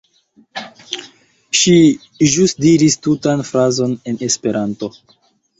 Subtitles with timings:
[1.59, 1.75] Ŝi
[2.37, 4.95] ĵus diris tutan frazon en Esperanto!